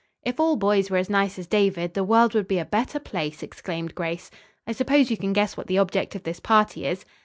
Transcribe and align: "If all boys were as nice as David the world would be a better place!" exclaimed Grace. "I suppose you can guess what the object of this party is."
"If 0.23 0.39
all 0.39 0.55
boys 0.55 0.89
were 0.89 0.97
as 0.97 1.11
nice 1.11 1.37
as 1.37 1.45
David 1.45 1.93
the 1.93 2.03
world 2.03 2.33
would 2.33 2.47
be 2.47 2.57
a 2.57 2.65
better 2.65 2.97
place!" 2.99 3.43
exclaimed 3.43 3.93
Grace. 3.93 4.31
"I 4.65 4.71
suppose 4.71 5.11
you 5.11 5.15
can 5.17 5.31
guess 5.31 5.55
what 5.55 5.67
the 5.67 5.77
object 5.77 6.15
of 6.15 6.23
this 6.23 6.39
party 6.39 6.87
is." 6.87 7.05